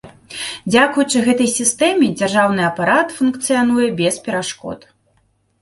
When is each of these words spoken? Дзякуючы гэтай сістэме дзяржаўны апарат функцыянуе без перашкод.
Дзякуючы 0.71 1.17
гэтай 1.27 1.49
сістэме 1.57 2.09
дзяржаўны 2.19 2.61
апарат 2.71 3.07
функцыянуе 3.19 3.87
без 4.01 4.15
перашкод. 4.25 4.79